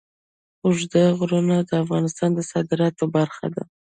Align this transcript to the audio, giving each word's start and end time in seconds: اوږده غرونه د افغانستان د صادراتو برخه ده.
اوږده 0.65 1.03
غرونه 1.17 1.55
د 1.69 1.71
افغانستان 1.83 2.29
د 2.35 2.39
صادراتو 2.51 3.03
برخه 3.15 3.45
ده. 3.55 3.63